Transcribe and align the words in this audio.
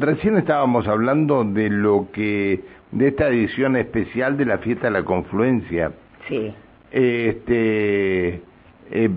Recién 0.00 0.36
estábamos 0.36 0.88
hablando 0.88 1.44
de 1.44 1.70
lo 1.70 2.08
que, 2.12 2.60
de 2.90 3.08
esta 3.08 3.28
edición 3.28 3.76
especial 3.76 4.36
de 4.36 4.46
la 4.46 4.58
fiesta 4.58 4.88
de 4.88 4.92
la 4.92 5.04
confluencia. 5.04 5.92
Sí. 6.28 6.52
Este, 6.90 8.42
eh, 8.90 9.10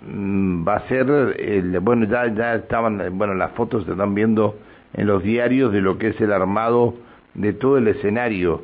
mm, 0.00 0.66
va 0.66 0.76
a 0.76 0.88
ser, 0.88 1.36
el, 1.38 1.78
bueno, 1.80 2.06
ya, 2.06 2.32
ya 2.32 2.54
estaban, 2.54 3.02
bueno, 3.18 3.34
las 3.34 3.50
fotos 3.52 3.84
se 3.84 3.92
están 3.92 4.14
viendo 4.14 4.56
en 4.94 5.06
los 5.06 5.22
diarios 5.22 5.72
de 5.72 5.82
lo 5.82 5.98
que 5.98 6.08
es 6.08 6.20
el 6.20 6.32
armado 6.32 6.94
de 7.34 7.52
todo 7.52 7.76
el 7.76 7.88
escenario. 7.88 8.62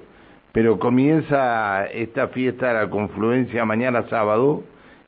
Pero 0.52 0.78
comienza 0.78 1.84
esta 1.86 2.28
fiesta 2.28 2.68
de 2.68 2.74
la 2.74 2.90
confluencia 2.90 3.66
mañana 3.66 4.04
sábado 4.08 4.62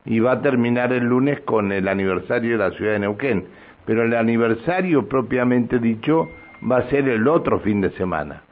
y 0.05 0.19
va 0.19 0.33
a 0.33 0.41
terminar 0.41 0.93
el 0.93 1.05
lunes 1.05 1.39
con 1.41 1.71
el 1.71 1.87
aniversario 1.87 2.51
de 2.51 2.69
la 2.69 2.71
ciudad 2.71 2.93
de 2.93 2.99
Neuquén 2.99 3.45
pero 3.85 4.03
el 4.03 4.15
aniversario 4.15 5.07
propiamente 5.07 5.79
dicho 5.79 6.29
va 6.69 6.77
a 6.77 6.89
ser 6.89 7.07
el 7.07 7.27
otro 7.27 7.59
fin 7.59 7.81
de 7.81 7.91
semana. 7.91 8.43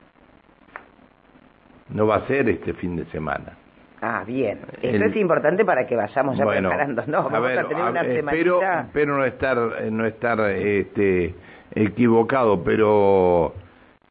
No 1.90 2.08
va 2.08 2.18
a 2.18 2.28
ser 2.28 2.50
este 2.50 2.74
fin 2.74 2.96
de 2.96 3.06
semana. 3.06 3.58
Ah, 4.02 4.24
bien. 4.26 4.60
Esto 4.82 5.06
es 5.06 5.16
importante 5.16 5.66
para 5.66 5.88
que 5.88 5.96
vayamos 5.96 6.38
ya 6.38 6.46
bueno, 6.46 6.70
preparándonos. 6.70 7.32
Vamos 7.32 7.52
a, 7.52 7.68
tener 7.68 7.84
una 7.84 8.02
espero, 8.02 8.62
espero 8.62 9.18
no 9.18 9.26
estar, 9.26 9.58
no 9.92 10.06
estar 10.06 10.40
este, 10.52 11.34
equivocado, 11.74 12.64
pero 12.64 13.56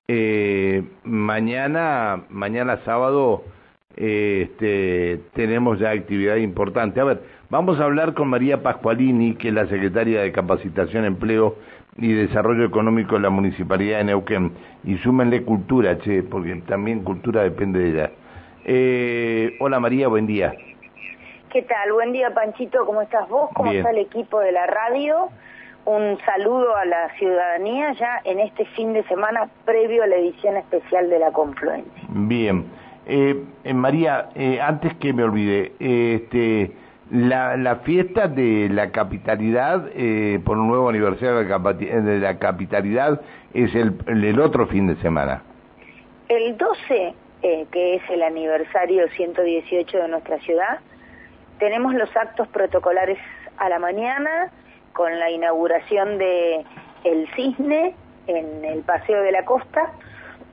eh, 0.09 0.83
mañana, 1.05 2.24
mañana 2.30 2.79
sábado, 2.85 3.45
este, 3.96 5.20
tenemos 5.32 5.78
ya 5.78 5.91
actividad 5.91 6.37
importante. 6.37 7.00
A 7.00 7.04
ver, 7.04 7.23
vamos 7.48 7.80
a 7.80 7.84
hablar 7.84 8.14
con 8.14 8.28
María 8.28 8.62
Pascualini, 8.62 9.34
que 9.34 9.48
es 9.48 9.54
la 9.54 9.66
secretaria 9.66 10.20
de 10.20 10.32
Capacitación, 10.32 11.04
Empleo 11.04 11.56
y 11.96 12.12
Desarrollo 12.12 12.64
Económico 12.64 13.14
de 13.14 13.23
la 13.23 13.30
Municipalidad 13.30 13.98
de 13.98 14.04
Neuquén. 14.04 14.52
Y 14.84 14.98
súmenle 14.98 15.42
cultura, 15.42 15.98
che, 15.98 16.23
porque 16.23 16.54
también 16.66 17.02
cultura 17.02 17.42
depende 17.42 17.79
de 17.80 17.90
ella. 17.90 18.10
Eh, 18.65 19.56
hola 19.60 19.80
María, 19.80 20.09
buen 20.09 20.26
día. 20.26 20.52
¿Qué 21.51 21.62
tal? 21.62 21.93
Buen 21.93 22.12
día 22.12 22.34
Panchito, 22.34 22.84
¿cómo 22.84 23.01
estás 23.01 23.28
vos? 23.28 23.49
¿Cómo 23.54 23.73
está 23.73 23.90
el 23.90 23.99
equipo 23.99 24.40
de 24.40 24.52
la 24.52 24.66
radio? 24.66 25.30
Un 25.87 26.18
saludo 26.26 26.76
a 26.76 26.84
la 26.84 27.09
ciudadanía 27.16 27.93
ya 27.93 28.21
en 28.24 28.40
este 28.40 28.65
fin 28.66 28.93
de 28.93 29.04
semana 29.04 29.49
previo 29.65 30.02
a 30.02 30.09
la 30.09 30.16
edición 30.16 30.56
especial 30.56 31.09
de 31.09 31.21
la 31.21 31.30
Confluencia. 31.30 32.02
Bien. 32.09 32.66
Eh, 33.07 33.45
eh, 33.62 33.73
María, 33.73 34.30
eh, 34.35 34.60
antes 34.60 34.95
que 34.96 35.12
me 35.12 35.23
olvide, 35.23 35.73
este, 35.79 36.73
la, 37.10 37.80
fiesta 37.85 38.26
de 38.26 38.68
la 38.68 38.90
capitalidad 38.90 39.88
eh, 39.95 40.40
por 40.45 40.59
un 40.59 40.66
nuevo 40.66 40.88
aniversario 40.88 41.37
de 41.37 42.18
la 42.18 42.38
capitalidad 42.38 43.21
es 43.54 43.73
el, 43.77 43.95
el 44.09 44.40
otro 44.40 44.66
fin 44.66 44.88
de 44.88 44.96
semana. 44.96 45.43
El 46.29 46.57
12, 46.57 47.15
que 47.71 47.95
es 47.95 48.02
el 48.10 48.24
aniversario 48.24 49.09
118 49.10 49.99
de 49.99 50.09
nuestra 50.09 50.38
ciudad, 50.40 50.80
tenemos 51.60 51.95
los 51.95 52.15
actos 52.16 52.49
protocolares 52.49 53.18
a 53.59 53.68
la 53.68 53.79
mañana 53.79 54.51
con 54.93 55.16
la 55.21 55.30
inauguración 55.30 56.18
de 56.18 56.65
el 57.04 57.29
Cisne 57.37 57.95
en 58.27 58.65
el 58.65 58.80
Paseo 58.80 59.23
de 59.23 59.30
la 59.30 59.45
Costa. 59.45 59.93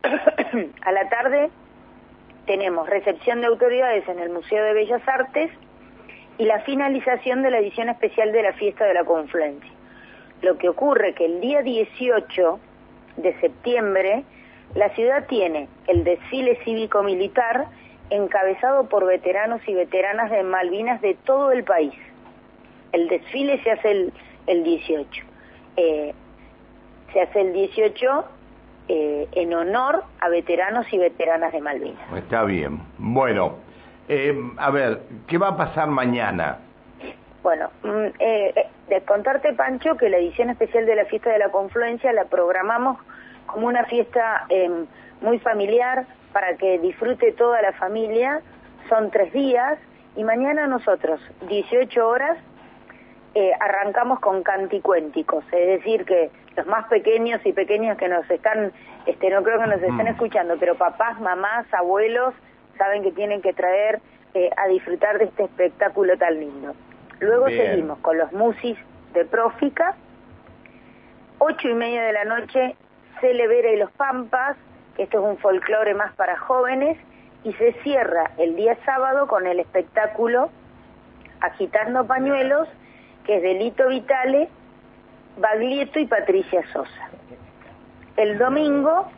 a 0.86 0.92
la 0.92 1.09
tarde 1.09 1.50
tenemos 2.46 2.90
recepción 2.90 3.42
de 3.42 3.48
autoridades 3.48 4.08
en 4.08 4.20
el 4.20 4.30
Museo 4.30 4.64
de 4.64 4.74
Bellas 4.74 5.02
Artes 5.08 5.52
y 6.38 6.46
la 6.46 6.62
finalización 6.62 7.42
de 7.42 7.52
la 7.52 7.60
edición 7.60 7.90
especial 7.90 8.32
de 8.32 8.44
la 8.44 8.54
Fiesta 8.54 8.86
de 8.86 8.94
la 8.94 9.04
Confluencia. 9.04 9.72
Lo 10.42 10.58
que 10.58 10.70
ocurre 10.70 11.14
que 11.14 11.26
el 11.26 11.40
día 11.40 11.62
18 11.62 12.60
de 13.18 13.40
septiembre 13.40 14.24
la 14.76 14.90
ciudad 14.96 15.28
tiene 15.28 15.68
el 15.88 16.04
desfile 16.04 16.58
cívico-militar 16.64 17.68
encabezado 18.10 18.90
por 18.90 19.06
veteranos 19.06 19.62
y 19.68 19.74
veteranas 19.74 20.32
de 20.32 20.44
Malvinas 20.44 21.00
de 21.02 21.14
todo 21.14 21.52
el 21.52 21.64
país. 21.64 21.94
El 22.92 23.08
desfile 23.08 23.62
se 23.64 23.72
hace 23.72 23.92
el, 23.92 24.14
el 24.48 24.64
18. 24.64 25.24
Eh, 25.78 26.14
se 27.12 27.22
hace 27.22 27.42
el 27.42 27.53
18 27.53 28.26
eh, 28.90 29.30
en 29.32 29.54
honor 29.54 30.04
a 30.20 30.28
veteranos 30.28 30.86
y 30.92 30.98
veteranas 30.98 31.54
de 31.54 31.62
Malvinas. 31.62 32.02
Está 32.18 32.44
bien. 32.44 32.82
Bueno, 32.98 33.56
eh, 34.10 34.36
a 34.58 34.72
ver, 34.72 35.04
¿qué 35.26 35.38
va 35.38 35.50
a 35.50 35.58
pasar 35.58 35.88
mañana? 35.88 36.58
Bueno, 37.44 37.70
mm, 37.82 38.08
eh, 38.20 38.68
de 38.90 39.02
contarte, 39.04 39.54
Pancho, 39.54 39.96
que 39.96 40.10
la 40.10 40.18
edición 40.18 40.50
especial 40.50 40.86
de 40.86 40.96
la 40.98 41.06
fiesta 41.06 41.30
de 41.30 41.40
la 41.40 41.50
confluencia 41.50 42.12
la 42.12 42.26
programamos 42.26 43.00
como 43.46 43.68
una 43.68 43.86
fiesta 43.86 44.46
em, 44.50 44.86
muy 45.22 45.40
familiar 45.40 46.06
para 46.34 46.58
que 46.58 46.78
disfrute 46.80 47.32
toda 47.32 47.62
la 47.62 47.72
familia. 47.72 48.42
Son 48.90 49.12
tres 49.12 49.32
días 49.32 49.80
y 50.18 50.26
mañana 50.26 50.68
nosotros, 50.68 51.22
18 51.48 52.06
horas, 52.06 52.38
arrancamos 53.60 54.20
con 54.20 54.44
canticuénticos, 54.44 55.44
es 55.52 55.80
decir, 55.80 56.06
que 56.06 56.30
los 56.56 56.68
más 56.68 56.88
pequeños 56.88 57.41
y 57.46 57.53
pequeñas 57.53 57.97
que 57.97 58.08
nos 58.08 58.30
están, 58.30 58.72
este, 59.06 59.30
no 59.30 59.44
creo 59.44 59.59
que 59.59 59.68
nos 59.68 59.81
estén 59.81 60.08
escuchando, 60.08 60.56
pero 60.59 60.75
papás, 60.75 61.19
mamás, 61.19 61.66
abuelos, 61.74 62.34
saben 62.78 63.03
que 63.03 63.12
tienen 63.12 63.41
que 63.41 63.53
traer 63.53 64.00
eh, 64.34 64.50
a 64.58 64.68
disfrutar 64.68 65.18
de 65.18 65.25
este 65.25 65.44
espectáculo 65.44 66.18
tan 66.18 66.40
lindo. 66.40 66.75
Luego 67.19 67.47
seguimos 67.47 68.00
con 68.00 68.18
los 68.18 68.31
musis 68.34 68.78
de 69.14 69.25
Prófica, 69.25 69.96
ocho 71.40 71.69
y 71.69 71.74
media 71.74 72.03
de 72.03 72.14
la 72.14 72.25
noche, 72.25 72.75
Celebera 73.22 73.72
y 73.72 73.78
los 73.78 73.91
Pampas, 73.91 74.58
que 74.96 75.03
esto 75.03 75.20
es 75.20 75.24
un 75.24 75.38
folclore 75.38 75.94
más 75.94 76.14
para 76.16 76.38
jóvenes, 76.38 76.97
y 77.44 77.53
se 77.53 77.74
cierra 77.84 78.31
el 78.38 78.56
día 78.56 78.78
sábado 78.85 79.28
con 79.28 79.47
el 79.47 79.59
espectáculo 79.59 80.50
Agitando 81.41 82.06
Pañuelos, 82.06 82.68
que 83.25 83.38
es 83.38 83.41
Delito 83.41 83.88
Vitale 83.88 84.50
Baglietto 85.38 86.00
y 86.00 86.06
Patricia 86.06 86.62
Sosa. 86.72 87.10
El 88.16 88.38
domingo 88.38 89.10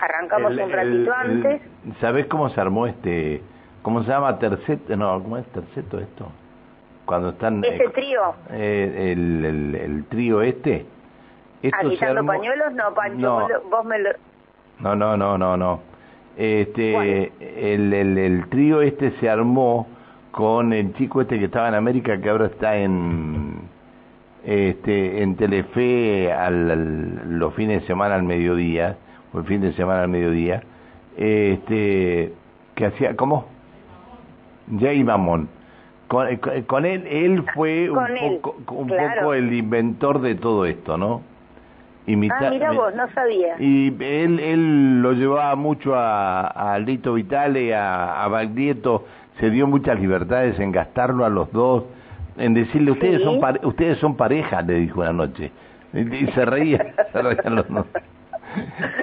arrancamos 0.00 0.56
un 0.56 0.70
ratito 0.70 1.12
antes. 1.12 1.62
¿Sabés 2.00 2.26
cómo 2.26 2.48
se 2.48 2.60
armó 2.60 2.86
este, 2.86 3.42
cómo 3.82 4.02
se 4.02 4.08
llama 4.08 4.38
terceto? 4.38 4.96
No, 4.96 5.22
¿cómo 5.22 5.36
es 5.36 5.46
terceto 5.48 5.98
esto? 5.98 6.26
Cuando 7.04 7.30
están... 7.30 7.62
Ese 7.64 7.88
trío. 7.90 8.34
Eh, 8.50 9.12
el, 9.12 9.44
el, 9.44 9.74
el, 9.74 10.04
trío 10.06 10.40
este. 10.40 10.86
Esto 11.62 12.24
pañuelos? 12.24 12.72
No, 12.72 12.94
Pancho, 12.94 13.48
vos 13.70 13.84
me 13.84 13.98
lo... 13.98 14.10
No, 14.78 14.96
no, 14.96 15.16
no, 15.16 15.36
no, 15.36 15.56
no. 15.56 15.82
Este, 16.36 17.32
el, 17.74 17.92
el, 17.92 18.16
el 18.16 18.48
trío 18.48 18.80
este 18.80 19.10
se 19.20 19.28
armó 19.28 19.86
con 20.30 20.72
el 20.72 20.94
chico 20.94 21.20
este 21.20 21.38
que 21.38 21.46
estaba 21.46 21.68
en 21.68 21.74
América 21.74 22.18
que 22.18 22.30
ahora 22.30 22.46
está 22.46 22.76
en 22.76 23.59
este, 24.50 25.22
en 25.22 25.36
Telefe 25.36 26.32
al, 26.32 27.38
los 27.38 27.54
fines 27.54 27.82
de 27.82 27.86
semana 27.86 28.16
al 28.16 28.24
mediodía, 28.24 28.96
o 29.32 29.38
el 29.38 29.44
fin 29.44 29.60
de 29.60 29.72
semana 29.74 30.02
al 30.02 30.08
mediodía, 30.08 30.64
este, 31.16 32.32
que 32.74 32.86
hacía, 32.86 33.14
¿cómo? 33.14 33.46
Jay 34.76 35.04
Mamón. 35.04 35.48
Con, 36.08 36.26
con, 36.66 36.84
él, 36.84 37.06
él 37.06 37.44
fue 37.54 37.88
un, 37.90 38.40
poco, 38.42 38.74
un 38.74 38.88
poco 38.88 39.34
el 39.34 39.52
inventor 39.52 40.20
de 40.20 40.34
todo 40.34 40.66
esto, 40.66 40.98
¿no? 40.98 41.22
ah, 42.08 42.50
mira 42.50 42.72
vos, 42.72 42.92
no 42.96 43.08
sabía. 43.12 43.54
Y 43.60 43.94
él, 44.00 44.40
él 44.40 45.00
lo 45.00 45.12
llevaba 45.12 45.54
mucho 45.54 45.94
a, 45.94 46.72
a 46.72 46.76
Lito 46.80 47.14
Vitale, 47.14 47.72
a, 47.72 48.24
a 48.24 48.26
Baglietto, 48.26 49.04
se 49.38 49.50
dio 49.50 49.68
muchas 49.68 50.00
libertades 50.00 50.58
en 50.58 50.72
gastarlo 50.72 51.24
a 51.24 51.28
los 51.28 51.52
dos, 51.52 51.84
en 52.40 52.54
decirle, 52.54 52.90
ustedes, 52.90 53.22
son, 53.22 53.38
ustedes 53.62 53.98
son 53.98 54.16
pareja, 54.16 54.62
le 54.62 54.74
dijo 54.80 55.00
una 55.00 55.12
noche. 55.12 55.50
Y, 55.92 56.26
se 56.28 56.44
reía, 56.44 56.94
se 57.12 57.22
reían 57.22 57.54
los 57.54 57.68
dos. 57.68 57.86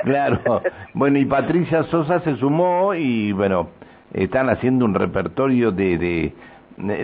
Claro. 0.03 0.61
Bueno, 0.93 1.19
y 1.19 1.25
Patricia 1.25 1.83
Sosa 1.83 2.19
se 2.21 2.35
sumó 2.35 2.93
y 2.93 3.31
bueno, 3.31 3.69
están 4.13 4.49
haciendo 4.49 4.85
un 4.85 4.93
repertorio 4.93 5.71
de, 5.71 5.97
de 5.97 6.33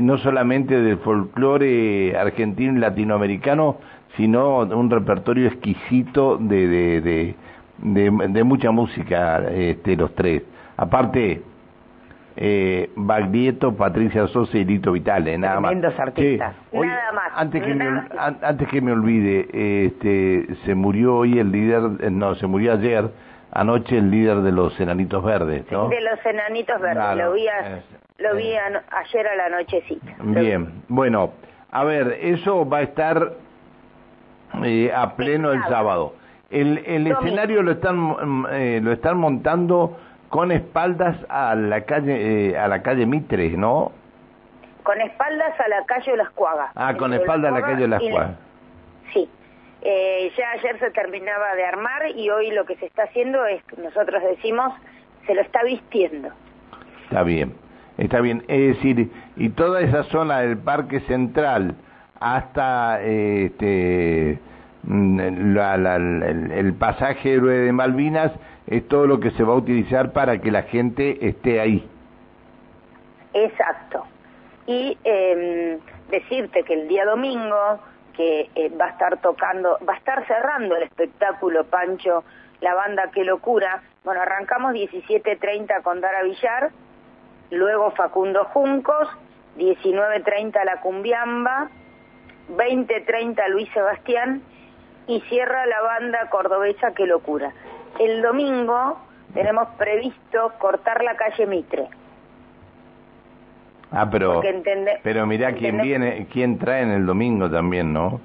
no 0.01 0.17
solamente 0.17 0.81
del 0.81 0.97
folclore 0.97 2.17
argentino 2.17 2.73
y 2.73 2.79
latinoamericano, 2.79 3.77
sino 4.17 4.59
un 4.59 4.89
repertorio 4.89 5.47
exquisito 5.47 6.37
de, 6.37 6.67
de, 6.67 7.01
de, 7.01 7.35
de, 7.79 8.27
de 8.29 8.43
mucha 8.43 8.71
música, 8.71 9.39
este, 9.49 9.95
los 9.95 10.13
tres. 10.13 10.43
Aparte, 10.77 11.41
eh, 12.35 12.89
Baglietto, 12.95 13.75
Patricia 13.75 14.27
Sosa 14.27 14.57
y 14.57 14.65
Lito 14.65 14.91
Vitale, 14.91 15.37
nada 15.37 15.59
más. 15.59 15.73
artistas, 15.99 16.55
nada 16.71 17.11
más. 17.11 17.31
Antes 17.35 17.63
que, 17.63 17.73
me, 17.75 18.01
antes 18.41 18.67
que 18.69 18.81
me 18.81 18.91
olvide, 18.91 19.85
este, 19.85 20.47
se 20.65 20.75
murió 20.75 21.17
hoy 21.17 21.37
el 21.39 21.51
líder, 21.51 21.83
eh, 22.01 22.09
no, 22.09 22.35
se 22.35 22.47
murió 22.47 22.73
ayer, 22.73 23.09
anoche 23.51 23.97
el 23.97 24.09
líder 24.09 24.37
de 24.37 24.51
los 24.51 24.79
Enanitos 24.79 25.23
Verdes, 25.23 25.71
¿no? 25.71 25.89
De 25.89 26.01
los 26.01 26.25
Enanitos 26.25 26.81
Verdes, 26.81 27.17
lo 27.17 27.33
vi, 27.33 27.45
lo 28.17 28.35
vi 28.35 28.53
ayer 28.55 29.27
a 29.27 29.35
la 29.35 29.49
nochecita. 29.49 30.15
Bien, 30.23 30.83
bueno, 30.87 31.33
a 31.71 31.83
ver, 31.83 32.17
eso 32.21 32.67
va 32.67 32.79
a 32.79 32.81
estar 32.81 33.33
eh, 34.63 34.91
a 34.93 35.15
pleno 35.15 35.51
el 35.51 35.63
sábado. 35.65 36.15
El, 36.49 36.83
el 36.85 37.07
escenario 37.07 37.63
lo 37.63 37.71
están 37.71 37.97
mm, 37.97 38.47
eh, 38.51 38.79
lo 38.83 38.91
están 38.91 39.17
montando 39.17 39.97
con 40.33 40.51
espaldas 40.51 41.15
a 41.29 41.53
la 41.53 41.81
calle 41.81 42.49
eh, 42.49 42.57
a 42.57 42.67
la 42.67 42.81
calle 42.81 43.05
Mitre, 43.05 43.51
¿no? 43.51 43.91
Con 44.81 44.99
espaldas 44.99 45.59
a 45.59 45.67
la 45.67 45.85
calle 45.85 46.17
Las 46.17 46.31
Cuagas. 46.31 46.71
Ah, 46.73 46.95
con 46.97 47.13
espaldas 47.13 47.51
a 47.51 47.59
la 47.59 47.61
calle 47.61 47.87
Las 47.87 48.01
Cuagas. 48.01 48.35
Sí. 49.13 49.29
Eh, 49.83 50.31
ya 50.35 50.49
ayer 50.53 50.79
se 50.79 50.89
terminaba 50.89 51.53
de 51.53 51.63
armar 51.63 52.07
y 52.15 52.31
hoy 52.31 52.49
lo 52.49 52.65
que 52.65 52.75
se 52.77 52.87
está 52.87 53.03
haciendo 53.03 53.45
es, 53.45 53.61
nosotros 53.77 54.23
decimos, 54.23 54.73
se 55.27 55.35
lo 55.35 55.41
está 55.41 55.61
vistiendo. 55.61 56.29
Está 57.03 57.21
bien, 57.21 57.53
está 57.99 58.19
bien. 58.19 58.43
Es 58.47 58.77
decir, 58.77 59.11
y 59.35 59.49
toda 59.49 59.81
esa 59.81 60.01
zona 60.05 60.39
del 60.39 60.57
Parque 60.57 61.01
Central 61.01 61.75
hasta 62.19 63.03
este 63.03 64.39
Mm, 64.85 65.53
la, 65.53 65.95
el, 65.95 66.73
pasaje 66.73 67.35
héroe 67.35 67.53
de 67.53 67.71
Malvinas 67.71 68.33
es 68.67 68.87
todo 68.87 69.07
lo 69.07 69.19
que 69.19 69.31
se 69.31 69.43
va 69.43 69.53
a 69.53 69.57
utilizar 69.57 70.13
para 70.13 70.39
que 70.39 70.51
la 70.51 70.63
gente 70.63 71.27
esté 71.27 71.59
ahí. 71.59 71.87
Exacto. 73.33 74.05
Y 74.65 74.97
eh, 75.03 75.79
decirte 76.09 76.63
que 76.63 76.73
el 76.73 76.87
día 76.87 77.05
domingo, 77.05 77.79
que 78.15 78.49
eh, 78.55 78.69
va 78.79 78.85
a 78.85 78.89
estar 78.89 79.19
tocando, 79.21 79.77
va 79.87 79.93
a 79.93 79.97
estar 79.97 80.25
cerrando 80.27 80.75
el 80.75 80.83
espectáculo 80.83 81.65
Pancho, 81.65 82.23
la 82.61 82.73
banda 82.73 83.09
Qué 83.11 83.25
Locura. 83.25 83.83
Bueno, 84.03 84.21
arrancamos 84.21 84.73
17.30 84.73 85.81
con 85.81 85.99
Dara 85.99 86.23
Villar, 86.23 86.71
luego 87.51 87.91
Facundo 87.91 88.45
Juncos, 88.45 89.07
19.30 89.57 90.63
La 90.63 90.81
Cumbiamba, 90.81 91.69
20.30 92.55 93.49
Luis 93.49 93.69
Sebastián 93.73 94.41
y 95.07 95.21
cierra 95.21 95.65
la 95.65 95.81
banda 95.81 96.29
cordobesa 96.29 96.93
Qué 96.93 97.05
Locura. 97.05 97.53
El 97.99 98.21
domingo 98.21 98.97
tenemos 99.33 99.67
previsto 99.77 100.53
cortar 100.59 101.03
la 101.03 101.15
calle 101.15 101.45
Mitre. 101.45 101.87
Ah, 103.91 104.09
pero, 104.09 104.41
pero 105.03 105.27
mirá 105.27 105.53
quién 105.53 105.79
viene, 105.79 106.27
quién 106.31 106.57
trae 106.57 106.81
en 106.81 106.89
el 106.89 107.05
domingo 107.05 107.49
también, 107.49 107.93
¿no? 107.93 108.19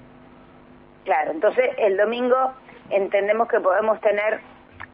Claro, 1.05 1.32
entonces 1.32 1.70
el 1.76 1.99
domingo 1.99 2.37
entendemos 2.88 3.49
que 3.49 3.61
podemos 3.61 4.00
tener 4.00 4.41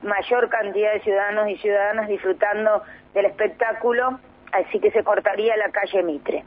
mayor 0.02 0.48
cantidad 0.48 0.92
de 0.92 1.00
ciudadanos 1.00 1.48
y 1.48 1.56
ciudadanas 1.58 2.08
disfrutando 2.08 2.82
del 3.14 3.26
espectáculo, 3.26 4.18
así 4.52 4.80
que 4.80 4.90
se 4.90 5.04
cortaría 5.04 5.56
la 5.56 5.70
calle 5.70 6.02
Mitre. 6.02 6.44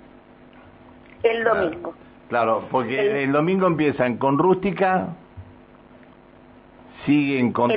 El 1.23 1.45
domingo. 1.45 1.93
Claro, 2.27 2.65
porque 2.69 2.99
el, 2.99 3.15
el 3.15 3.31
domingo 3.31 3.65
empiezan 3.65 4.17
con 4.17 4.37
rústica, 4.37 5.07
siguen 7.05 7.53
con... 7.53 7.71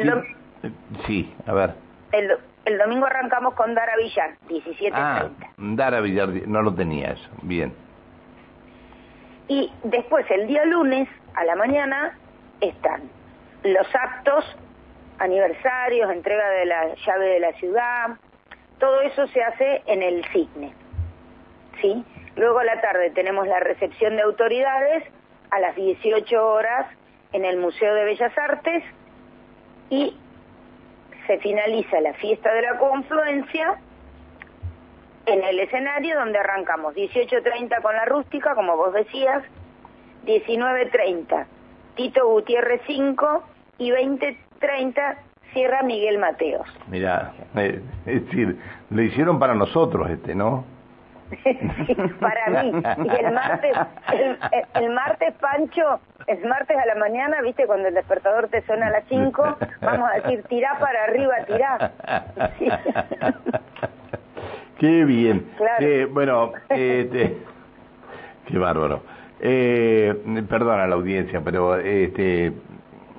Sí, 1.06 1.32
a 1.46 1.52
ver. 1.52 1.74
El, 2.12 2.36
el, 2.64 2.78
domingo 2.78 3.06
arrancamos 3.06 3.54
con 3.54 3.74
Dara 3.74 3.96
Villar, 3.96 4.36
17.30. 4.48 4.90
Ah, 4.92 5.28
Dara 5.56 6.00
Villar, 6.00 6.28
no 6.28 6.62
lo 6.62 6.74
tenía 6.74 7.12
eso, 7.12 7.28
bien. 7.42 7.72
Y 9.48 9.72
después, 9.84 10.26
el 10.30 10.46
día 10.46 10.64
lunes, 10.64 11.08
a 11.34 11.44
la 11.44 11.56
mañana, 11.56 12.18
están 12.60 13.02
los 13.64 13.86
actos, 13.94 14.44
aniversarios, 15.18 16.10
entrega 16.10 16.48
de 16.50 16.66
la 16.66 16.94
llave 16.94 17.26
de 17.26 17.40
la 17.40 17.52
ciudad, 17.54 18.10
todo 18.78 19.02
eso 19.02 19.26
se 19.28 19.42
hace 19.42 19.82
en 19.86 20.02
el 20.02 20.24
CIGNE, 20.32 20.72
¿sí? 21.80 22.04
Luego 22.36 22.60
a 22.60 22.64
la 22.64 22.80
tarde 22.80 23.10
tenemos 23.10 23.46
la 23.46 23.60
recepción 23.60 24.16
de 24.16 24.22
autoridades 24.22 25.04
a 25.50 25.60
las 25.60 25.76
18 25.76 26.46
horas 26.46 26.86
en 27.32 27.44
el 27.44 27.58
Museo 27.58 27.94
de 27.94 28.04
Bellas 28.04 28.32
Artes 28.38 28.82
y 29.90 30.16
se 31.26 31.38
finaliza 31.38 32.00
la 32.00 32.14
fiesta 32.14 32.52
de 32.52 32.62
la 32.62 32.78
confluencia 32.78 33.78
en 35.26 35.44
el 35.44 35.60
escenario 35.60 36.18
donde 36.18 36.38
arrancamos 36.38 36.94
18.30 36.94 37.82
con 37.82 37.94
la 37.94 38.04
rústica, 38.04 38.54
como 38.54 38.76
vos 38.76 38.92
decías, 38.92 39.42
19.30 40.26 41.46
Tito 41.94 42.26
Gutiérrez 42.28 42.80
5 42.86 43.42
y 43.78 43.90
20.30 43.90 45.16
cierra 45.52 45.82
Miguel 45.82 46.18
Mateos. 46.18 46.66
Mira, 46.88 47.32
eh, 47.56 47.82
es 48.06 48.24
decir, 48.24 48.58
lo 48.90 49.02
hicieron 49.02 49.38
para 49.38 49.54
nosotros 49.54 50.08
este, 50.10 50.34
¿no? 50.34 50.64
para 52.20 52.62
mí. 52.62 52.72
Y 52.72 53.24
el 53.24 53.32
martes, 53.32 53.76
el, 54.74 54.90
martes, 54.90 55.34
Pancho, 55.34 56.00
el 56.30 56.48
martes 56.48 56.76
a 56.76 56.86
la 56.86 56.94
mañana, 56.94 57.42
viste, 57.42 57.66
cuando 57.66 57.88
el 57.88 57.94
despertador 57.94 58.48
te 58.48 58.62
suena 58.62 58.86
a 58.86 58.90
las 58.90 59.04
5, 59.08 59.56
vamos 59.80 60.10
a 60.10 60.20
decir, 60.20 60.44
tirá 60.48 60.78
para 60.78 61.04
arriba, 61.04 61.34
tirá. 61.46 61.92
Qué 64.78 65.04
bien. 65.04 65.50
bueno, 66.10 66.52
este, 66.70 67.36
qué 68.46 68.58
bárbaro. 68.58 69.02
Eh, 69.38 70.14
perdona 70.48 70.86
la 70.86 70.94
audiencia, 70.94 71.42
pero 71.44 71.76
este, 71.76 72.52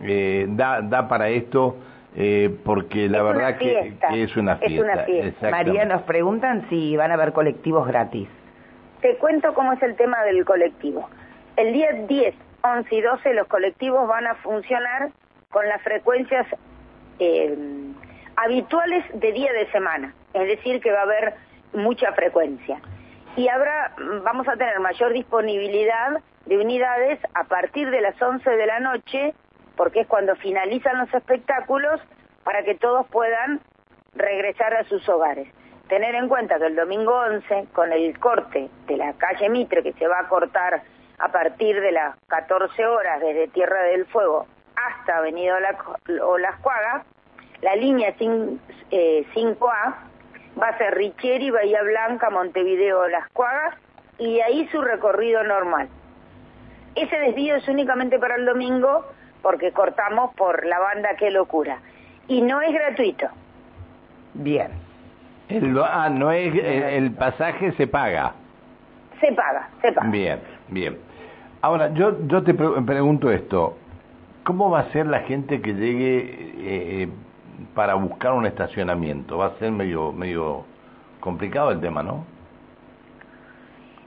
eh, 0.01 0.47
da, 0.49 0.81
da 0.81 1.07
para 1.07 1.29
esto 1.29 1.77
eh, 2.15 2.57
porque 2.65 3.07
la 3.07 3.23
verdad 3.23 3.57
que, 3.57 3.93
es 4.13 4.35
una 4.35 4.57
fiesta. 4.57 5.49
María, 5.49 5.85
nos 5.85 6.01
preguntan 6.01 6.67
si 6.69 6.97
van 6.97 7.11
a 7.11 7.13
haber 7.13 7.31
colectivos 7.31 7.87
gratis. 7.87 8.27
Te 9.01 9.17
cuento 9.17 9.53
cómo 9.53 9.73
es 9.73 9.81
el 9.81 9.95
tema 9.95 10.21
del 10.23 10.43
colectivo. 10.43 11.09
El 11.55 11.73
día 11.73 11.91
10, 12.07 12.35
11 12.63 12.95
y 12.95 13.01
12 13.01 13.33
los 13.33 13.47
colectivos 13.47 14.07
van 14.07 14.27
a 14.27 14.35
funcionar 14.35 15.11
con 15.49 15.67
las 15.67 15.81
frecuencias 15.81 16.47
eh, 17.19 17.57
habituales 18.35 19.05
de 19.13 19.31
día 19.31 19.53
de 19.53 19.69
semana, 19.71 20.13
es 20.33 20.47
decir, 20.47 20.81
que 20.81 20.91
va 20.91 20.99
a 20.99 21.03
haber 21.03 21.35
mucha 21.73 22.11
frecuencia. 22.13 22.79
Y 23.35 23.47
habrá, 23.47 23.93
vamos 24.23 24.47
a 24.47 24.57
tener 24.57 24.79
mayor 24.79 25.13
disponibilidad 25.13 26.21
de 26.45 26.57
unidades 26.57 27.19
a 27.33 27.45
partir 27.45 27.89
de 27.89 28.01
las 28.01 28.21
11 28.21 28.49
de 28.49 28.65
la 28.65 28.79
noche 28.79 29.33
porque 29.75 30.01
es 30.01 30.07
cuando 30.07 30.35
finalizan 30.35 30.97
los 30.97 31.13
espectáculos 31.13 32.01
para 32.43 32.63
que 32.63 32.75
todos 32.75 33.07
puedan 33.07 33.61
regresar 34.13 34.73
a 34.73 34.83
sus 34.85 35.07
hogares. 35.09 35.47
Tener 35.87 36.15
en 36.15 36.27
cuenta 36.27 36.57
que 36.57 36.67
el 36.67 36.75
domingo 36.75 37.13
11, 37.13 37.67
con 37.73 37.91
el 37.91 38.17
corte 38.19 38.69
de 38.87 38.97
la 38.97 39.13
calle 39.13 39.49
Mitre, 39.49 39.83
que 39.83 39.93
se 39.93 40.07
va 40.07 40.19
a 40.19 40.27
cortar 40.27 40.83
a 41.21 41.27
partir 41.31 41.79
de 41.79 41.91
las 41.91 42.15
14 42.27 42.85
horas 42.85 43.19
desde 43.21 43.47
Tierra 43.49 43.83
del 43.83 44.05
Fuego 44.07 44.47
hasta 44.75 45.17
Avenida 45.17 45.57
Olascuaga, 46.23 47.03
la 47.61 47.75
línea 47.75 48.15
5A 48.17 48.57
eh, 48.91 49.25
va 50.59 50.67
a 50.67 50.77
ser 50.77 50.95
Richieri, 50.95 51.51
Bahía 51.51 51.83
Blanca, 51.83 52.29
Montevideo, 52.31 53.07
Las 53.07 53.29
Cuagas 53.29 53.75
y 54.17 54.35
de 54.35 54.43
ahí 54.43 54.67
su 54.71 54.81
recorrido 54.81 55.43
normal. 55.43 55.89
Ese 56.95 57.15
desvío 57.19 57.55
es 57.55 57.67
únicamente 57.67 58.17
para 58.17 58.35
el 58.35 58.45
domingo 58.45 59.05
porque 59.43 59.71
cortamos 59.71 60.33
por 60.35 60.65
la 60.65 60.79
banda 60.79 61.15
Qué 61.17 61.29
Locura. 61.29 61.79
Y 62.27 62.41
no 62.41 62.61
es 62.61 62.73
gratuito. 62.73 63.27
Bien. 64.33 64.71
El, 65.49 65.77
ah, 65.83 66.09
no 66.09 66.31
es, 66.31 66.53
el, 66.55 67.11
pasaje 67.11 67.73
se 67.73 67.85
paga. 67.87 68.33
Se 69.19 69.31
paga, 69.33 69.69
se 69.81 69.91
paga. 69.91 70.09
Bien, 70.09 70.39
bien. 70.69 71.10
Ahora, 71.61 71.93
yo, 71.93 72.17
yo 72.27 72.43
te 72.43 72.53
pregunto 72.53 73.31
esto. 73.31 73.77
¿Cómo 74.43 74.71
va 74.71 74.79
a 74.79 74.91
ser 74.91 75.05
la 75.05 75.19
gente 75.21 75.61
que 75.61 75.73
llegue 75.73 76.53
eh, 76.57 77.09
para 77.75 77.93
buscar 77.93 78.33
un 78.33 78.45
estacionamiento? 78.47 79.37
Va 79.37 79.47
a 79.47 79.59
ser 79.59 79.71
medio, 79.71 80.11
medio 80.11 80.65
complicado 81.19 81.71
el 81.71 81.79
tema, 81.79 82.01
¿no? 82.01 82.25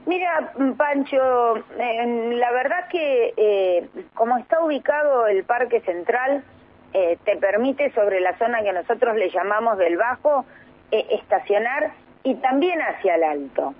Mira, 0.06 0.52
Pancho, 0.76 1.54
la 1.78 2.50
verdad 2.50 2.88
que 2.90 3.32
eh, 3.36 3.88
como 4.12 4.36
está 4.36 4.62
ubicado 4.62 5.26
el 5.26 5.44
Parque 5.44 5.80
Central, 5.80 6.44
eh, 6.92 7.18
te 7.24 7.36
permite 7.36 7.90
sobre 7.92 8.20
la 8.20 8.36
zona 8.36 8.62
que 8.62 8.72
nosotros 8.72 9.16
le 9.16 9.30
llamamos 9.30 9.78
del 9.78 9.96
Bajo 9.96 10.44
eh, 10.90 11.06
estacionar 11.10 11.92
y 12.22 12.34
también 12.36 12.80
hacia 12.82 13.14
el 13.14 13.24
Alto. 13.24 13.74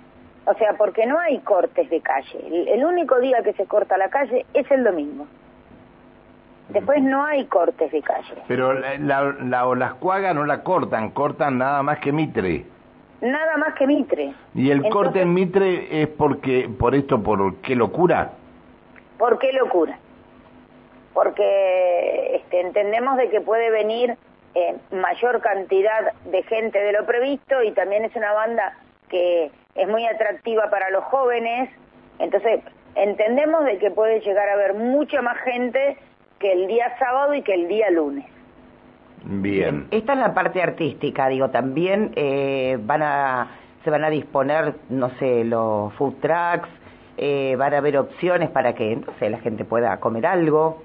O 0.45 0.53
sea, 0.55 0.73
porque 0.77 1.05
no 1.05 1.19
hay 1.19 1.39
cortes 1.39 1.89
de 1.89 2.01
calle. 2.01 2.39
El, 2.73 2.85
único 2.85 3.19
día 3.19 3.41
que 3.43 3.53
se 3.53 3.65
corta 3.65 3.97
la 3.97 4.09
calle 4.09 4.45
es 4.53 4.69
el 4.69 4.83
domingo. 4.83 5.25
Después 6.69 7.01
no 7.01 7.23
hay 7.25 7.45
cortes 7.45 7.91
de 7.91 8.01
calle. 8.01 8.35
Pero 8.47 8.73
la, 8.73 8.97
la, 8.97 9.35
la 9.41 9.67
Olascuaga 9.67 10.33
no 10.33 10.45
la 10.45 10.63
cortan, 10.63 11.11
cortan 11.11 11.57
nada 11.57 11.81
más 11.83 11.99
que 11.99 12.11
Mitre 12.11 12.65
nada 13.21 13.57
más 13.57 13.73
que 13.75 13.87
Mitre. 13.87 14.33
¿Y 14.53 14.71
el 14.71 14.87
corte 14.89 15.21
en 15.21 15.33
Mitre 15.33 16.01
es 16.01 16.07
porque 16.07 16.69
por 16.69 16.95
esto, 16.95 17.21
por 17.21 17.55
qué 17.57 17.75
locura? 17.75 18.31
¿Por 19.17 19.39
qué 19.39 19.51
locura? 19.53 19.97
Porque 21.13 22.35
este, 22.35 22.61
entendemos 22.61 23.17
de 23.17 23.29
que 23.29 23.41
puede 23.41 23.69
venir 23.71 24.17
eh, 24.53 24.75
mayor 24.91 25.41
cantidad 25.41 26.13
de 26.25 26.43
gente 26.43 26.79
de 26.79 26.91
lo 26.93 27.05
previsto 27.05 27.63
y 27.63 27.71
también 27.71 28.05
es 28.05 28.15
una 28.15 28.33
banda 28.33 28.77
que 29.09 29.51
es 29.75 29.87
muy 29.87 30.05
atractiva 30.05 30.69
para 30.69 30.89
los 30.89 31.03
jóvenes, 31.05 31.69
entonces 32.19 32.61
entendemos 32.95 33.65
de 33.65 33.77
que 33.77 33.91
puede 33.91 34.21
llegar 34.21 34.47
a 34.49 34.53
haber 34.53 34.73
mucha 34.73 35.21
más 35.21 35.37
gente 35.39 35.97
que 36.39 36.51
el 36.51 36.67
día 36.67 36.97
sábado 36.97 37.33
y 37.33 37.41
que 37.41 37.53
el 37.53 37.67
día 37.67 37.89
lunes. 37.89 38.25
Bien. 39.23 39.87
Esta 39.91 40.13
es 40.13 40.19
la 40.19 40.33
parte 40.33 40.61
artística, 40.61 41.27
digo, 41.27 41.49
también 41.49 42.11
eh, 42.15 42.77
van 42.81 43.01
a, 43.01 43.57
se 43.83 43.89
van 43.89 44.03
a 44.03 44.09
disponer, 44.09 44.75
no 44.89 45.09
sé, 45.17 45.43
los 45.43 45.93
food 45.95 46.15
trucks, 46.21 46.69
eh, 47.17 47.55
van 47.57 47.73
a 47.73 47.77
haber 47.77 47.97
opciones 47.97 48.49
para 48.51 48.75
que, 48.75 48.95
no 48.97 49.13
sé, 49.19 49.29
la 49.29 49.39
gente 49.39 49.65
pueda 49.65 49.99
comer 49.99 50.27
algo. 50.27 50.83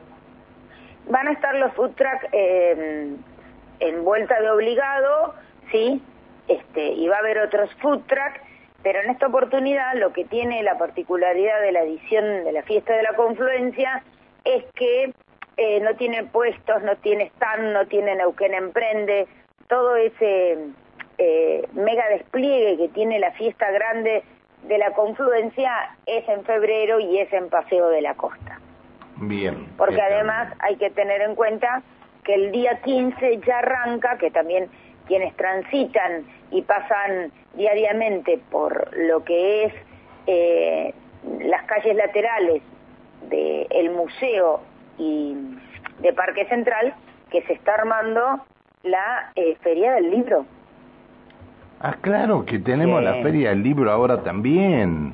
Van 1.09 1.29
a 1.29 1.33
estar 1.33 1.55
los 1.57 1.73
food 1.75 1.91
trucks 1.97 2.27
en 2.33 4.05
vuelta 4.05 4.41
de 4.41 4.51
obligado, 4.51 5.35
sí, 5.71 6.03
este, 6.51 6.89
y 6.93 7.09
va 7.09 7.17
a 7.17 7.21
haber 7.21 7.39
otros 7.39 7.71
food 7.81 8.01
trucks, 8.07 8.41
pero 8.83 9.01
en 9.01 9.11
esta 9.11 9.27
oportunidad 9.27 9.95
lo 9.95 10.13
que 10.13 10.25
tiene 10.25 10.63
la 10.63 10.79
particularidad 10.79 11.61
de 11.61 11.73
la 11.73 11.83
edición 11.83 12.45
de 12.45 12.53
la 12.53 12.63
fiesta 12.63 12.95
de 12.95 13.03
la 13.03 13.15
confluencia 13.15 14.03
es 14.45 14.65
que 14.75 15.13
eh, 15.57 15.81
no 15.81 15.95
tiene 15.97 16.25
puestos, 16.25 16.83
no 16.83 16.97
tiene 16.97 17.25
stand, 17.37 17.73
no 17.73 17.87
tiene 17.87 18.17
Neuquén 18.17 18.55
Emprende, 18.55 19.29
todo 19.69 19.97
ese 19.97 20.59
eh, 21.19 21.69
mega 21.75 22.09
despliegue 22.09 22.79
que 22.79 22.89
tiene 22.89 23.19
la 23.19 23.33
fiesta 23.33 23.71
grande 23.71 24.25
de 24.63 24.79
la 24.79 24.93
confluencia 24.93 25.97
es 26.07 26.29
en 26.29 26.45
febrero 26.45 26.99
y 26.99 27.19
es 27.19 27.33
en 27.33 27.49
Paseo 27.49 27.89
de 27.89 28.03
la 28.03 28.15
Costa. 28.15 28.59
Bien. 29.17 29.69
Porque 29.77 30.01
además 30.01 30.53
hay 30.61 30.77
que 30.77 30.91
tener 30.91 31.21
en 31.21 31.35
cuenta 31.35 31.83
que 32.25 32.35
el 32.35 32.53
día 32.53 32.81
15 32.83 33.41
ya 33.47 33.59
arranca, 33.59 34.19
que 34.19 34.31
también 34.31 34.71
quienes 35.11 35.35
transitan 35.35 36.25
y 36.53 36.63
pasan 36.63 37.33
diariamente 37.55 38.39
por 38.49 38.97
lo 38.97 39.25
que 39.25 39.65
es 39.65 39.75
eh, 40.29 40.95
las 41.41 41.65
calles 41.65 41.97
laterales 41.97 42.63
del 43.29 43.91
museo 43.91 44.61
y 44.99 45.37
de 45.99 46.13
Parque 46.13 46.47
Central, 46.47 46.95
que 47.29 47.43
se 47.43 47.55
está 47.55 47.75
armando 47.75 48.47
la 48.85 49.33
eh, 49.35 49.57
Feria 49.63 49.95
del 49.95 50.13
Libro. 50.13 50.47
Ah, 51.81 51.97
claro, 52.01 52.47
que 52.47 52.61
tenemos 52.61 53.03
la 53.03 53.15
Feria 53.15 53.49
del 53.51 53.65
Libro 53.65 53.91
ahora 53.91 54.23
también. 54.23 55.13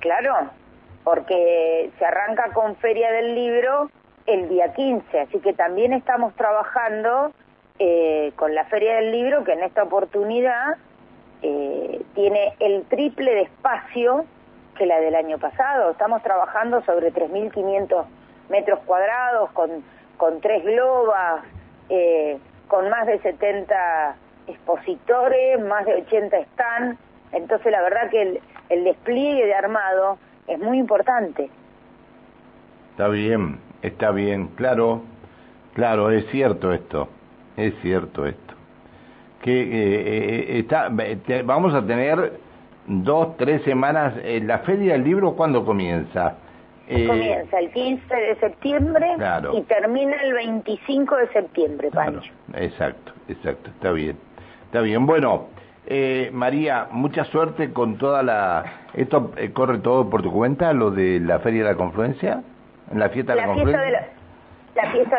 Claro, 0.00 0.50
porque 1.04 1.90
se 1.98 2.04
arranca 2.04 2.50
con 2.52 2.76
Feria 2.76 3.10
del 3.12 3.34
Libro 3.34 3.90
el 4.26 4.50
día 4.50 4.74
15, 4.74 5.20
así 5.20 5.38
que 5.38 5.54
también 5.54 5.94
estamos 5.94 6.34
trabajando 6.34 7.32
eh, 7.78 8.32
con 8.36 8.54
la 8.54 8.64
Feria 8.66 8.96
del 8.96 9.12
Libro, 9.12 9.44
que 9.44 9.52
en 9.52 9.62
esta 9.62 9.82
oportunidad 9.82 10.76
eh, 11.42 12.02
tiene 12.14 12.54
el 12.60 12.84
triple 12.84 13.34
de 13.34 13.42
espacio 13.42 14.24
que 14.76 14.86
la 14.86 15.00
del 15.00 15.14
año 15.14 15.38
pasado. 15.38 15.90
Estamos 15.90 16.22
trabajando 16.22 16.82
sobre 16.84 17.12
3.500 17.12 18.04
metros 18.48 18.80
cuadrados, 18.86 19.50
con, 19.52 19.82
con 20.16 20.40
tres 20.40 20.64
globas, 20.64 21.42
eh, 21.88 22.38
con 22.68 22.88
más 22.90 23.06
de 23.06 23.18
70 23.20 24.16
expositores, 24.46 25.60
más 25.60 25.84
de 25.86 25.94
80 25.94 26.36
stands. 26.52 27.00
Entonces 27.32 27.72
la 27.72 27.82
verdad 27.82 28.10
que 28.10 28.22
el, 28.22 28.40
el 28.68 28.84
despliegue 28.84 29.46
de 29.46 29.54
armado 29.54 30.18
es 30.46 30.58
muy 30.58 30.78
importante. 30.78 31.50
Está 32.92 33.08
bien, 33.08 33.58
está 33.82 34.10
bien, 34.10 34.48
claro, 34.48 35.02
claro, 35.74 36.10
es 36.10 36.26
cierto 36.30 36.72
esto, 36.72 37.08
es 37.56 37.74
cierto 37.82 38.26
esto. 38.26 38.54
Que 39.42 39.62
eh, 39.62 40.56
eh, 40.56 40.58
está, 40.58 40.90
vamos 41.44 41.74
a 41.74 41.86
tener 41.86 42.40
dos, 42.86 43.36
tres 43.36 43.62
semanas, 43.62 44.14
la 44.42 44.58
Feria 44.60 44.92
del 44.94 45.04
Libro, 45.04 45.34
¿cuándo 45.34 45.64
comienza? 45.64 46.36
Eh, 46.88 47.06
comienza 47.06 47.58
el 47.58 47.70
15 47.70 48.14
de 48.14 48.36
septiembre 48.36 49.16
y 49.52 49.62
termina 49.62 50.16
el 50.22 50.34
25 50.34 51.16
de 51.16 51.28
septiembre, 51.28 51.90
Pancho. 51.90 52.32
exacto, 52.54 53.12
exacto, 53.28 53.70
está 53.70 53.90
bien. 53.90 54.16
Está 54.66 54.80
bien, 54.82 55.04
bueno, 55.04 55.46
eh, 55.86 56.30
María, 56.32 56.86
mucha 56.90 57.24
suerte 57.24 57.72
con 57.72 57.98
toda 57.98 58.22
la... 58.22 58.64
¿Esto 58.94 59.32
corre 59.52 59.78
todo 59.78 60.08
por 60.08 60.22
tu 60.22 60.32
cuenta, 60.32 60.72
lo 60.72 60.90
de 60.90 61.18
la 61.20 61.40
Feria 61.40 61.64
de 61.64 61.70
la 61.70 61.76
Confluencia? 61.76 62.42
la 62.94 63.08
fiesta 63.08 63.34
de 63.34 63.40
la, 63.40 63.46
Confluencia? 63.46 63.80
de 63.80 63.90
la, 63.90 64.08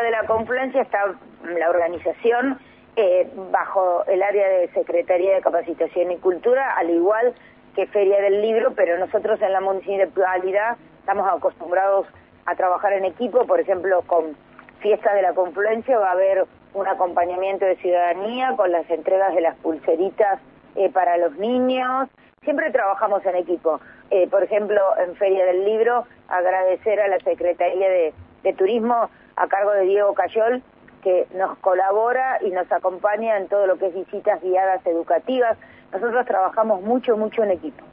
de 0.02 0.10
la 0.10 0.24
Confluencia 0.24 0.82
está 0.82 1.14
la 1.44 1.70
organización 1.70 2.58
eh, 2.96 3.30
bajo 3.50 4.04
el 4.06 4.22
área 4.22 4.48
de 4.48 4.68
Secretaría 4.68 5.34
de 5.34 5.40
Capacitación 5.40 6.10
y 6.12 6.16
Cultura, 6.16 6.74
al 6.76 6.90
igual 6.90 7.34
que 7.74 7.86
Feria 7.86 8.20
del 8.20 8.42
Libro, 8.42 8.72
pero 8.74 8.98
nosotros 8.98 9.40
en 9.40 9.52
la 9.52 9.60
municipalidad 9.60 10.76
estamos 11.00 11.28
acostumbrados 11.28 12.06
a 12.46 12.54
trabajar 12.54 12.92
en 12.94 13.04
equipo, 13.04 13.46
por 13.46 13.60
ejemplo, 13.60 14.02
con 14.06 14.36
Fiesta 14.80 15.14
de 15.14 15.22
la 15.22 15.34
Confluencia 15.34 15.98
va 15.98 16.08
a 16.08 16.12
haber 16.12 16.46
un 16.74 16.86
acompañamiento 16.86 17.64
de 17.64 17.76
ciudadanía 17.76 18.54
con 18.56 18.70
las 18.72 18.88
entregas 18.90 19.34
de 19.34 19.40
las 19.40 19.56
pulseritas 19.56 20.40
eh, 20.76 20.90
para 20.90 21.16
los 21.18 21.36
niños, 21.36 22.08
siempre 22.42 22.70
trabajamos 22.70 23.24
en 23.26 23.36
equipo. 23.36 23.80
Eh, 24.10 24.28
por 24.28 24.42
ejemplo, 24.42 24.80
en 24.98 25.14
Feria 25.16 25.44
del 25.44 25.64
Libro, 25.64 26.04
agradecer 26.28 27.00
a 27.00 27.08
la 27.08 27.18
Secretaría 27.20 27.88
de, 27.88 28.14
Turismo 28.56 29.10
a 29.38 29.46
cargo 29.48 29.72
de 29.72 29.82
Diego 29.82 30.14
Cayol, 30.14 30.62
que 31.02 31.26
nos 31.34 31.56
colabora 31.58 32.38
y 32.42 32.50
nos 32.50 32.70
acompaña 32.72 33.36
en 33.38 33.48
todo 33.48 33.66
lo 33.66 33.78
que 33.78 33.86
es 33.86 33.94
visitas 33.94 34.42
guiadas 34.42 34.84
educativas. 34.86 35.56
Nosotros 35.92 36.26
trabajamos 36.26 36.82
mucho, 36.82 37.16
mucho 37.16 37.42
en 37.44 37.52
equipo. 37.52 37.84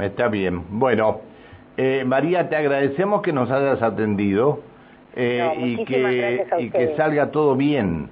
Está 0.00 0.28
bien. 0.28 0.64
Bueno, 0.78 1.20
eh, 1.76 2.04
María, 2.04 2.48
te 2.48 2.56
agradecemos 2.56 3.22
que 3.22 3.32
nos 3.32 3.50
hayas 3.50 3.82
atendido 3.82 4.60
eh, 5.16 5.54
y, 5.56 5.84
que, 5.84 6.46
y 6.58 6.70
que 6.70 6.96
salga 6.96 7.30
todo 7.30 7.56
bien. 7.56 8.10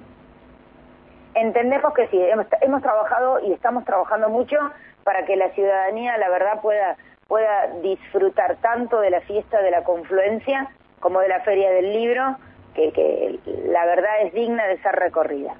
Entendemos 1.35 1.95
que 1.95 2.09
sí, 2.09 2.21
hemos 2.62 2.83
trabajado 2.83 3.38
y 3.40 3.52
estamos 3.52 3.85
trabajando 3.85 4.28
mucho 4.28 4.57
para 5.04 5.25
que 5.25 5.37
la 5.37 5.50
ciudadanía, 5.50 6.18
la 6.18 6.28
verdad, 6.28 6.61
pueda, 6.61 6.97
pueda 7.28 7.68
disfrutar 7.83 8.57
tanto 8.57 9.00
de 9.00 9.11
la 9.11 9.21
fiesta 9.21 9.62
de 9.62 9.71
la 9.71 9.85
confluencia 9.85 10.68
como 11.00 11.21
de 11.21 11.28
la 11.28 11.40
Feria 11.40 11.71
del 11.71 11.92
Libro, 11.92 12.37
que, 12.78 12.92
que 12.92 13.40
la 13.73 13.85
verdad 13.87 14.23
es 14.25 14.32
digna 14.32 14.64
de 14.66 14.78
ser 14.78 14.94
recorrida. 14.94 15.54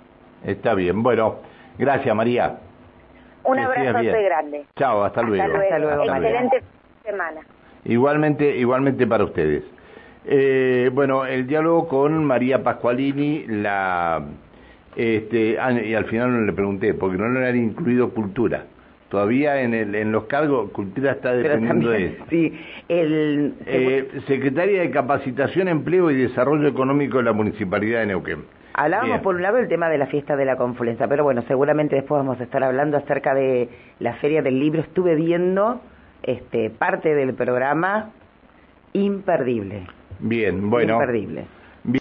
Está 0.45 0.75
bien, 0.75 1.03
bueno, 1.03 1.37
gracias 1.79 2.15
María. 2.15 2.59
Un 3.45 3.59
abrazo 3.59 3.99
muy 3.99 4.23
grande. 4.25 4.67
Chao, 4.77 5.05
hasta, 5.05 5.23
luego. 5.23 5.57
Hasta 5.57 5.79
luego. 5.79 6.05
Excelente 6.05 6.63
semana. 7.03 7.41
Igualmente, 7.85 8.57
igualmente 8.57 9.07
para 9.07 9.25
ustedes. 9.25 9.65
Eh, 10.27 10.91
bueno, 10.93 11.25
el 11.25 11.47
diálogo 11.47 11.89
con 11.89 12.25
María 12.25 12.63
Pascualini, 12.63 13.47
la, 13.47 14.23
este, 14.95 15.59
ah, 15.59 15.73
y 15.73 15.95
al 15.95 16.05
final 16.05 16.33
no 16.33 16.45
le 16.45 16.53
pregunté, 16.53 16.93
porque 16.93 17.17
no 17.17 17.29
le 17.29 17.47
han 17.47 17.57
incluido 17.57 18.11
cultura. 18.11 18.65
Todavía 19.09 19.63
en, 19.63 19.73
el, 19.73 19.95
en 19.95 20.13
los 20.13 20.25
cargos, 20.25 20.71
cultura 20.71 21.13
está 21.13 21.33
dependiendo 21.33 21.91
de 21.91 22.07
eso. 22.07 22.25
Sí, 22.29 22.61
el... 22.89 23.55
Eh, 23.65 24.07
secretaria 24.27 24.83
de 24.83 24.91
Capacitación, 24.91 25.69
Empleo 25.69 26.11
y 26.11 26.17
Desarrollo 26.17 26.69
Económico 26.69 27.17
de 27.17 27.25
la 27.25 27.33
Municipalidad 27.33 28.01
de 28.01 28.07
Neuquén. 28.07 28.45
Hablábamos 28.75 29.21
por 29.23 29.35
un 29.35 29.43
lado 29.43 29.59
el 29.59 29.67
tema 29.67 29.89
de 29.89 29.99
la 29.99 30.07
fiesta 30.07 30.37
de 30.37 30.45
la 30.45 30.57
confluencia, 30.57 31.09
pero 31.09 31.25
bueno, 31.25 31.43
seguramente 31.49 31.97
después 31.97 32.19
vamos 32.19 32.39
a 32.39 32.45
estar 32.45 32.63
hablando 32.63 32.97
acerca 32.97 33.35
de 33.35 33.69
la 33.99 34.13
Feria 34.15 34.41
del 34.41 34.61
Libro. 34.61 34.83
Estuve 34.83 35.17
viendo 35.17 35.81
este 36.23 36.71
parte 36.71 37.15
del 37.15 37.35
programa 37.35 38.11
imperdible. 38.93 39.87
Bien, 40.21 40.71
bueno. 40.71 40.95
Imperdible. 40.95 41.47